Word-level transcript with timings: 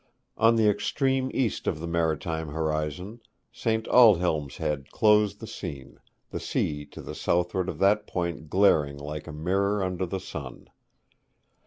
On 0.35 0.55
the 0.55 0.67
extreme 0.67 1.29
east 1.31 1.67
of 1.67 1.79
the 1.79 1.85
marine 1.85 2.19
horizon, 2.47 3.21
St. 3.51 3.85
Aldhelm's 3.87 4.57
Head 4.57 4.89
closed 4.89 5.39
the 5.39 5.45
scene, 5.45 5.99
the 6.31 6.39
sea 6.39 6.87
to 6.87 7.03
the 7.03 7.13
southward 7.13 7.69
of 7.69 7.77
that 7.77 8.07
point 8.07 8.49
glaring 8.49 8.97
like 8.97 9.27
a 9.27 9.31
mirror 9.31 9.83
under 9.83 10.07
the 10.07 10.19
sun. 10.19 10.69